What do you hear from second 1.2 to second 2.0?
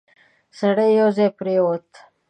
پرېووت.